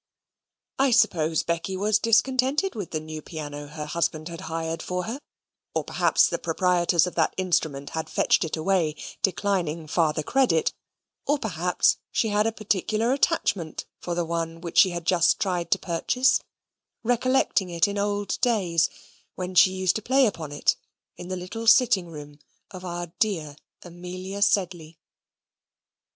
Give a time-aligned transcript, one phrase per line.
[0.79, 5.19] I suppose Becky was discontented with the new piano her husband had hired for her,
[5.75, 10.73] or perhaps the proprietors of that instrument had fetched it away, declining farther credit,
[11.27, 15.69] or perhaps she had a particular attachment for the one which she had just tried
[15.69, 16.39] to purchase,
[17.03, 18.89] recollecting it in old days,
[19.35, 20.77] when she used to play upon it,
[21.15, 22.39] in the little sitting room
[22.71, 24.97] of our dear Amelia Sedley.